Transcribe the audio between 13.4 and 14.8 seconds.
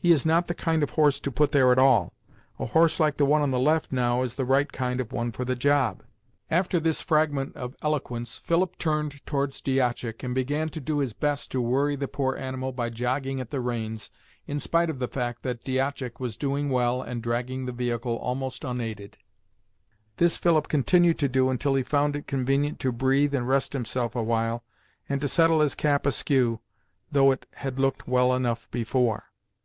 at the reins, in